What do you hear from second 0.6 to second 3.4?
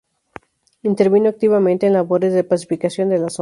Intervino activamente en labores de pacificación de la zona.